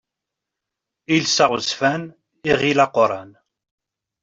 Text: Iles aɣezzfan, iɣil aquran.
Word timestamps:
Iles 1.15 1.37
aɣezzfan, 1.43 2.03
iɣil 2.51 2.79
aquran. 2.85 3.31